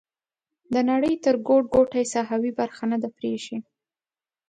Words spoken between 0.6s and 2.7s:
د نړۍ تر ګوټ ګوټه یې ساحوي